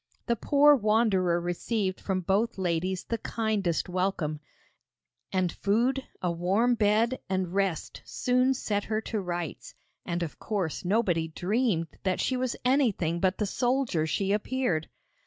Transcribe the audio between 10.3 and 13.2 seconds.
course nobody dreamed that she was anything